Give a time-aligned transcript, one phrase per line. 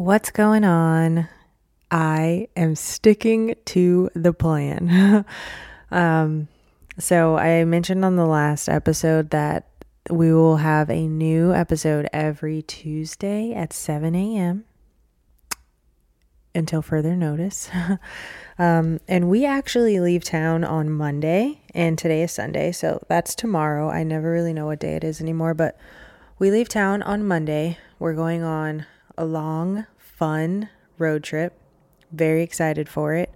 [0.00, 1.28] What's going on?
[1.90, 5.26] I am sticking to the plan.
[5.90, 6.48] um,
[6.98, 9.68] so, I mentioned on the last episode that
[10.08, 14.64] we will have a new episode every Tuesday at 7 a.m.
[16.54, 17.68] until further notice.
[18.58, 23.90] um, and we actually leave town on Monday, and today is Sunday, so that's tomorrow.
[23.90, 25.78] I never really know what day it is anymore, but
[26.38, 27.76] we leave town on Monday.
[27.98, 31.58] We're going on a long, fun road trip.
[32.12, 33.32] Very excited for it.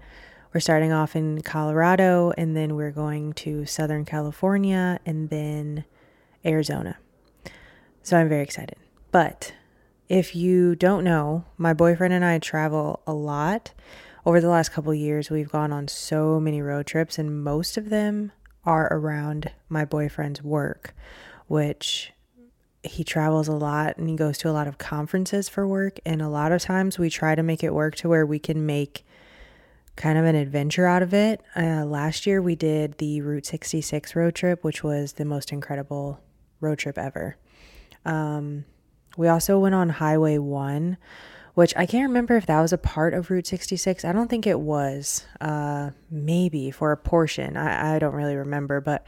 [0.52, 5.84] We're starting off in Colorado and then we're going to Southern California and then
[6.44, 6.98] Arizona.
[8.02, 8.76] So I'm very excited.
[9.10, 9.52] But
[10.08, 13.72] if you don't know, my boyfriend and I travel a lot.
[14.26, 17.90] Over the last couple years, we've gone on so many road trips, and most of
[17.90, 18.32] them
[18.64, 20.94] are around my boyfriend's work,
[21.46, 22.13] which
[22.84, 25.98] he travels a lot and he goes to a lot of conferences for work.
[26.04, 28.66] And a lot of times we try to make it work to where we can
[28.66, 29.04] make
[29.96, 31.40] kind of an adventure out of it.
[31.56, 36.20] Uh, last year we did the Route 66 road trip, which was the most incredible
[36.60, 37.36] road trip ever.
[38.04, 38.64] Um,
[39.16, 40.96] we also went on Highway 1,
[41.54, 44.04] which I can't remember if that was a part of Route 66.
[44.04, 45.24] I don't think it was.
[45.40, 47.56] Uh, maybe for a portion.
[47.56, 48.80] I, I don't really remember.
[48.80, 49.06] But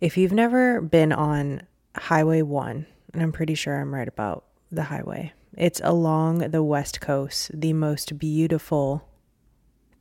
[0.00, 1.62] if you've never been on
[1.94, 5.32] Highway 1, and I'm pretty sure I'm right about the highway.
[5.56, 9.08] It's along the west coast, the most beautiful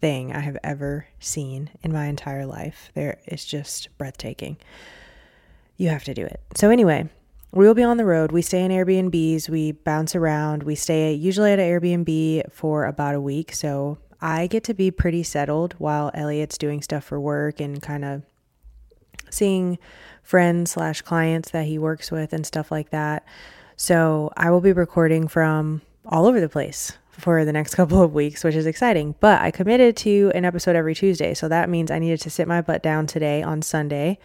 [0.02, 2.92] thing I have ever seen in my entire life.
[2.94, 4.58] There is just breathtaking.
[5.78, 6.42] You have to do it.
[6.56, 7.08] So anyway,
[7.54, 8.34] we will be on the road.
[8.34, 10.64] We stay in Airbnbs, we bounce around.
[10.64, 14.92] We stay usually at an Airbnb for about a week, so I get to be
[14.92, 18.24] pretty settled while Elliot's doing stuff for work and kind of
[19.30, 19.80] seeing
[20.26, 23.24] friends slash clients that he works with and stuff like that.
[23.78, 28.14] So I will be recording from all over the place for the next couple of
[28.14, 29.16] weeks, which is exciting.
[29.20, 31.34] But I committed to an episode every Tuesday.
[31.34, 34.20] So that means I needed to sit my butt down today on Sunday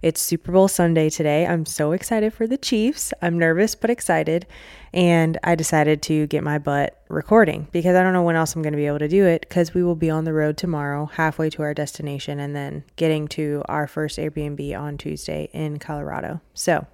[0.00, 1.46] it's Super Bowl Sunday today.
[1.46, 3.12] I'm so excited for the Chiefs.
[3.20, 4.46] I'm nervous but excited.
[4.92, 8.62] And I decided to get my butt recording because I don't know when else I'm
[8.62, 11.06] going to be able to do it because we will be on the road tomorrow,
[11.06, 16.40] halfway to our destination, and then getting to our first Airbnb on Tuesday in Colorado.
[16.54, 16.86] So,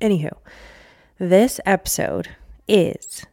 [0.00, 0.32] anywho,
[1.18, 2.30] this episode
[2.68, 3.24] is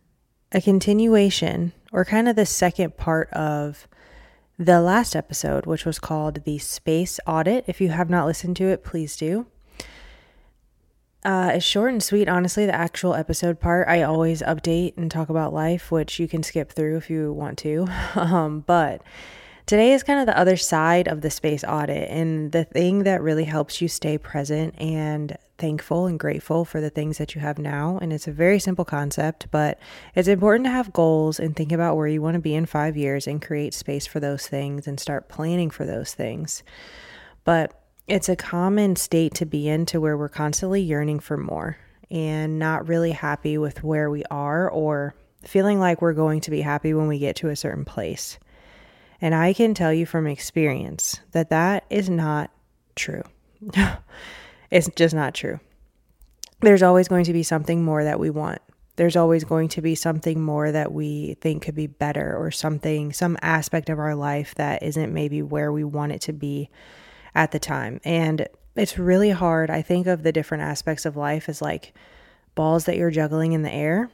[0.51, 3.87] a continuation or kind of the second part of
[4.57, 7.65] the last episode, which was called The Space Audit.
[7.67, 9.47] If you have not listened to it, please do.
[11.25, 12.65] Uh, it's short and sweet, honestly.
[12.65, 16.71] The actual episode part, I always update and talk about life, which you can skip
[16.71, 17.87] through if you want to.
[18.15, 19.01] um, but
[19.65, 23.21] today is kind of the other side of the space audit and the thing that
[23.21, 27.57] really helps you stay present and thankful and grateful for the things that you have
[27.57, 27.97] now.
[28.01, 29.79] And it's a very simple concept, but
[30.15, 32.97] it's important to have goals and think about where you want to be in five
[32.97, 36.63] years and create space for those things and start planning for those things.
[37.43, 41.77] But it's a common state to be in to where we're constantly yearning for more
[42.11, 46.61] and not really happy with where we are or feeling like we're going to be
[46.61, 48.37] happy when we get to a certain place.
[49.21, 52.51] And I can tell you from experience that that is not
[52.95, 53.23] true.
[54.73, 55.59] It's just not true.
[56.61, 58.59] There's always going to be something more that we want.
[58.95, 63.13] There's always going to be something more that we think could be better or something,
[63.13, 66.71] some aspect of our life that isn't maybe where we want it to be
[67.35, 68.01] at the time.
[68.03, 69.69] And it's really hard.
[69.69, 71.93] I think of the different aspects of life as like
[72.55, 74.09] balls that you're juggling in the air.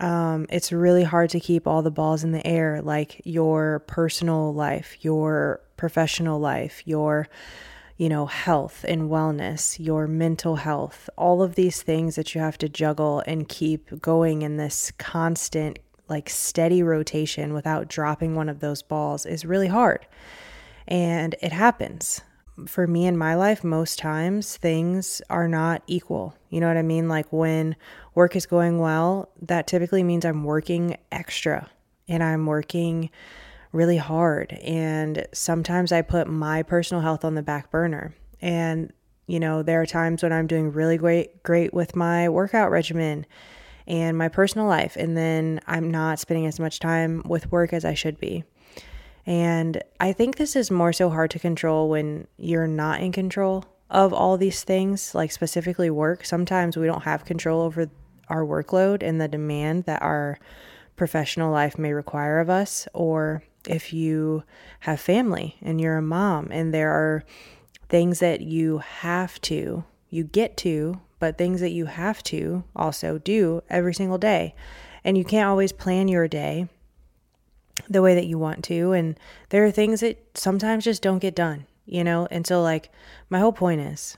[0.00, 4.54] Um, it's really hard to keep all the balls in the air, like your personal
[4.54, 7.28] life, your professional life, your
[7.98, 12.56] you know, health and wellness, your mental health, all of these things that you have
[12.56, 18.60] to juggle and keep going in this constant, like steady rotation without dropping one of
[18.60, 20.06] those balls is really hard.
[20.86, 22.20] And it happens.
[22.66, 26.34] For me in my life, most times things are not equal.
[26.50, 27.08] You know what I mean?
[27.08, 27.76] Like when
[28.14, 31.70] work is going well, that typically means I'm working extra
[32.08, 33.10] and I'm working
[33.72, 34.52] really hard.
[34.62, 38.14] And sometimes I put my personal health on the back burner.
[38.40, 38.92] And,
[39.26, 43.26] you know, there are times when I'm doing really great, great with my workout regimen
[43.86, 44.96] and my personal life.
[44.96, 48.44] And then I'm not spending as much time with work as I should be.
[49.28, 53.66] And I think this is more so hard to control when you're not in control
[53.90, 56.24] of all these things, like specifically work.
[56.24, 57.90] Sometimes we don't have control over
[58.30, 60.38] our workload and the demand that our
[60.96, 64.44] professional life may require of us, or if you
[64.80, 67.22] have family and you're a mom and there are
[67.90, 73.18] things that you have to, you get to, but things that you have to also
[73.18, 74.54] do every single day.
[75.04, 76.66] And you can't always plan your day
[77.88, 78.92] the way that you want to.
[78.92, 79.18] And
[79.50, 82.26] there are things that sometimes just don't get done, you know?
[82.30, 82.90] And so, like,
[83.30, 84.16] my whole point is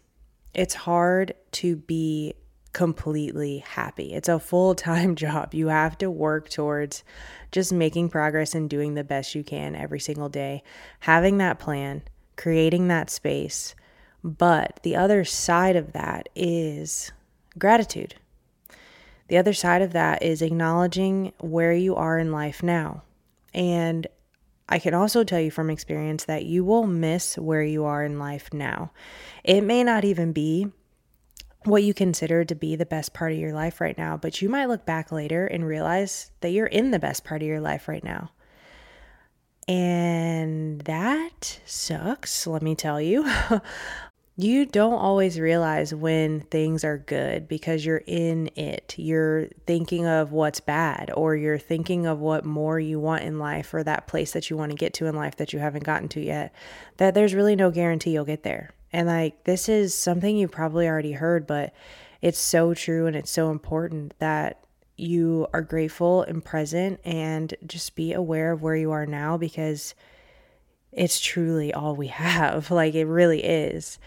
[0.55, 2.35] it's hard to be
[2.73, 4.12] completely happy.
[4.15, 5.55] It's a full time job.
[5.55, 7.05] You have to work towards
[7.53, 10.63] just making progress and doing the best you can every single day,
[11.01, 12.03] having that plan,
[12.37, 13.75] creating that space.
[14.23, 17.11] But the other side of that is
[17.59, 18.17] gratitude.
[19.29, 23.03] The other side of that is acknowledging where you are in life now.
[23.52, 24.06] And
[24.69, 28.19] I can also tell you from experience that you will miss where you are in
[28.19, 28.93] life now.
[29.43, 30.69] It may not even be
[31.64, 34.49] what you consider to be the best part of your life right now, but you
[34.49, 37.88] might look back later and realize that you're in the best part of your life
[37.88, 38.31] right now.
[39.69, 43.31] And that sucks, let me tell you.
[44.43, 48.95] you don't always realize when things are good because you're in it.
[48.97, 53.75] You're thinking of what's bad, or you're thinking of what more you want in life,
[53.75, 56.09] or that place that you want to get to in life that you haven't gotten
[56.11, 56.55] to yet.
[56.97, 58.71] That there's really no guarantee you'll get there.
[58.93, 61.75] And like, this is something you probably already heard, but
[62.23, 64.65] it's so true and it's so important that
[64.97, 69.95] you are grateful and present and just be aware of where you are now because
[70.93, 72.71] it's truly all we have.
[72.71, 73.99] Like, it really is.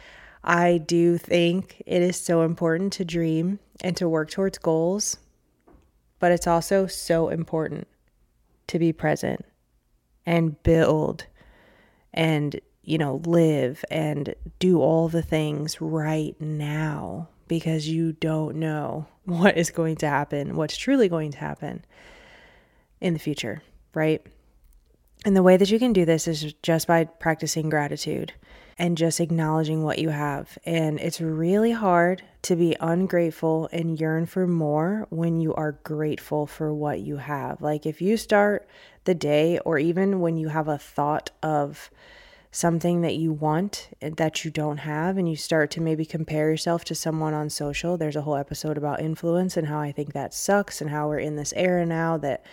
[0.43, 5.17] I do think it is so important to dream and to work towards goals,
[6.19, 7.87] but it's also so important
[8.67, 9.45] to be present
[10.25, 11.25] and build
[12.13, 19.07] and you know, live and do all the things right now because you don't know
[19.25, 21.83] what is going to happen, what's truly going to happen
[22.99, 23.61] in the future,
[23.93, 24.25] right?
[25.25, 28.33] And the way that you can do this is just by practicing gratitude
[28.83, 30.57] and just acknowledging what you have.
[30.65, 36.45] And it's really hard to be ungrateful and yearn for more when you are grateful
[36.47, 37.61] for what you have.
[37.61, 38.67] Like if you start
[39.05, 41.89] the day, or even when you have a thought of,
[42.51, 46.83] something that you want that you don't have and you start to maybe compare yourself
[46.83, 47.97] to someone on social.
[47.97, 51.19] There's a whole episode about influence and how I think that sucks and how we're
[51.19, 52.45] in this era now that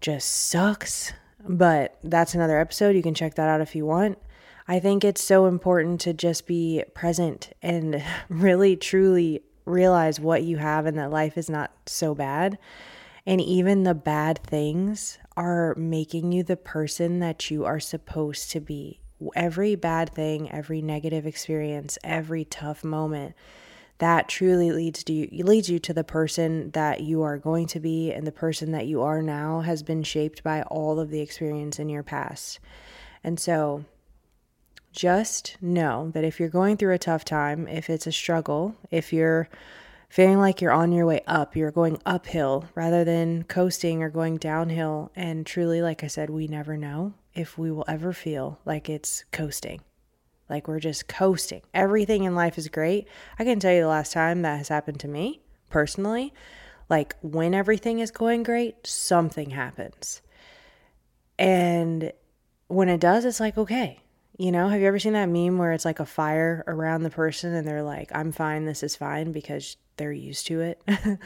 [0.00, 1.12] just sucks.
[1.46, 2.96] But that's another episode.
[2.96, 4.18] You can check that out if you want.
[4.70, 10.58] I think it's so important to just be present and really truly realize what you
[10.58, 12.56] have and that life is not so bad.
[13.26, 18.60] And even the bad things are making you the person that you are supposed to
[18.60, 19.00] be
[19.34, 23.34] every bad thing, every negative experience, every tough moment,
[23.98, 27.80] that truly leads to you leads you to the person that you are going to
[27.80, 31.20] be and the person that you are now has been shaped by all of the
[31.20, 32.60] experience in your past.
[33.24, 33.84] And so
[34.92, 39.12] just know that if you're going through a tough time, if it's a struggle, if
[39.12, 39.48] you're
[40.08, 44.36] feeling like you're on your way up, you're going uphill rather than coasting or going
[44.36, 45.12] downhill.
[45.14, 49.24] And truly, like I said, we never know if we will ever feel like it's
[49.30, 49.80] coasting.
[50.48, 51.62] Like we're just coasting.
[51.72, 53.06] Everything in life is great.
[53.38, 56.34] I can tell you the last time that has happened to me personally.
[56.88, 60.22] Like when everything is going great, something happens.
[61.38, 62.12] And
[62.66, 64.00] when it does, it's like, okay,
[64.40, 67.10] you know, have you ever seen that meme where it's like a fire around the
[67.10, 70.82] person and they're like, I'm fine, this is fine because they're used to it?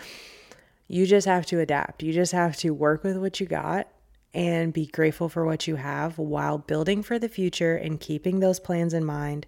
[0.89, 2.03] you just have to adapt.
[2.03, 3.87] You just have to work with what you got
[4.35, 8.59] and be grateful for what you have while building for the future and keeping those
[8.59, 9.47] plans in mind,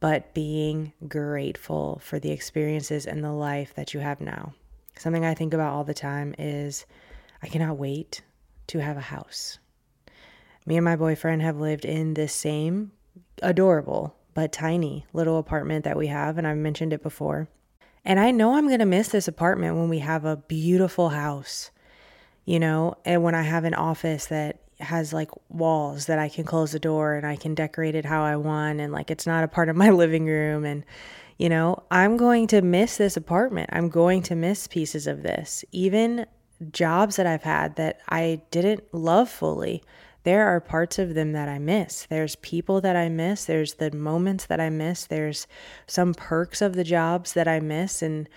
[0.00, 4.52] but being grateful for the experiences and the life that you have now.
[4.98, 6.86] Something I think about all the time is
[7.40, 8.22] I cannot wait
[8.66, 9.60] to have a house.
[10.70, 12.92] Me and my boyfriend have lived in this same
[13.42, 17.48] adorable but tiny little apartment that we have, and I've mentioned it before.
[18.04, 21.72] And I know I'm going to miss this apartment when we have a beautiful house
[22.44, 26.44] you know, and when I have an office that has like walls that I can
[26.44, 29.44] close the door and I can decorate it how I want and like it's not
[29.44, 30.84] a part of my living room and
[31.38, 33.70] you know, I'm going to miss this apartment.
[33.72, 35.64] I'm going to miss pieces of this.
[35.72, 36.26] Even
[36.72, 39.82] jobs that I've had that I didn't love fully.
[40.22, 42.06] There are parts of them that I miss.
[42.06, 43.44] There's people that I miss.
[43.46, 45.06] There's the moments that I miss.
[45.06, 45.46] There's
[45.86, 48.28] some perks of the jobs that I miss and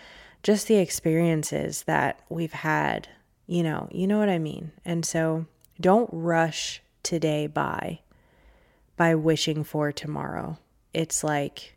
[0.44, 3.08] just the experiences that we've had
[3.48, 4.72] you know, you know what I mean.
[4.86, 5.46] And so
[5.80, 8.00] don't rush today by
[8.96, 10.58] by wishing for tomorrow.
[10.94, 11.76] It's like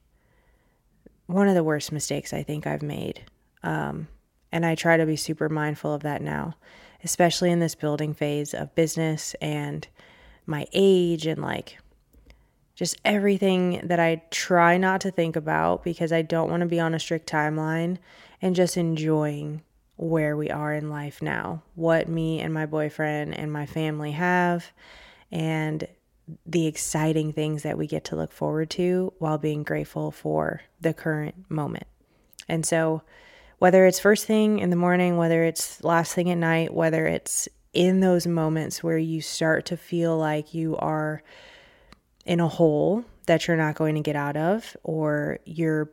[1.27, 3.25] one of the worst mistakes I think I've made.
[3.63, 4.09] Um,
[4.53, 6.55] and I try to be super mindful of that now,
[7.03, 9.89] especially in this building phase of business and
[10.47, 11.79] my age and like
[12.75, 16.79] just everything that I try not to think about because I don't want to be
[16.79, 17.99] on a strict timeline
[18.43, 19.63] and just enjoying
[19.97, 24.71] where we are in life now, what me and my boyfriend and my family have,
[25.33, 25.89] and
[26.45, 30.93] the exciting things that we get to look forward to while being grateful for the
[30.93, 31.87] current moment.
[32.49, 33.03] And so,
[33.59, 37.49] whether it's first thing in the morning, whether it's last thing at night, whether it's
[37.77, 41.23] in those moments where you start to feel like you are
[42.25, 45.91] in a hole that you're not going to get out of, or you're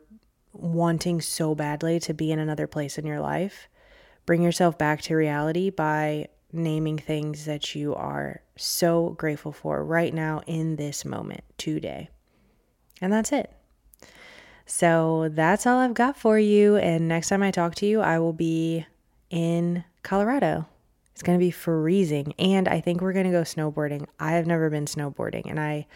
[0.52, 3.68] wanting so badly to be in another place in your life,
[4.24, 10.14] bring yourself back to reality by naming things that you are so grateful for right
[10.14, 12.08] now in this moment today.
[13.00, 13.52] And that's it.
[14.64, 16.76] So that's all I've got for you.
[16.76, 18.86] And next time I talk to you, I will be
[19.28, 20.66] in Colorado.
[21.14, 22.34] It's going to be freezing.
[22.40, 24.06] And I think we're going to go snowboarding.
[24.18, 25.48] I have never been snowboarding.
[25.48, 25.86] And I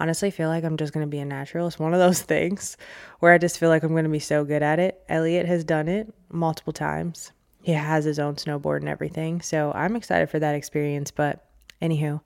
[0.00, 1.66] honestly feel like I'm just going to be a natural.
[1.66, 2.78] It's one of those things
[3.20, 5.02] where I just feel like I'm going to be so good at it.
[5.10, 7.32] Elliot has done it multiple times.
[7.62, 9.42] He has his own snowboard and everything.
[9.42, 11.10] So I'm excited for that experience.
[11.10, 11.44] But
[11.82, 12.22] anywho,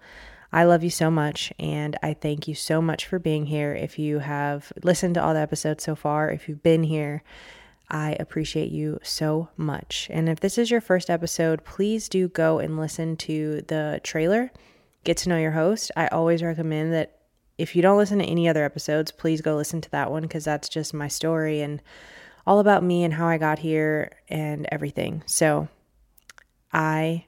[0.52, 3.74] I love you so much and I thank you so much for being here.
[3.74, 7.24] If you have listened to all the episodes so far, if you've been here,
[7.88, 10.08] I appreciate you so much.
[10.10, 14.50] And if this is your first episode, please do go and listen to the trailer,
[15.04, 15.92] get to know your host.
[15.96, 17.18] I always recommend that
[17.58, 20.44] if you don't listen to any other episodes, please go listen to that one because
[20.44, 21.80] that's just my story and
[22.46, 25.22] all about me and how I got here and everything.
[25.26, 25.68] So
[26.72, 27.24] I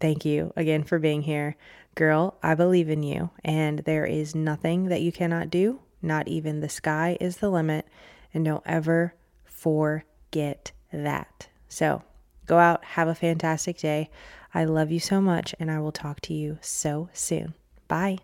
[0.00, 1.56] thank you again for being here.
[1.94, 5.80] Girl, I believe in you, and there is nothing that you cannot do.
[6.00, 7.86] Not even the sky is the limit.
[8.32, 9.14] And don't ever
[9.58, 11.48] forget that.
[11.68, 12.02] So
[12.46, 14.10] go out, have a fantastic day.
[14.54, 17.54] I love you so much, and I will talk to you so soon.
[17.86, 18.18] Bye.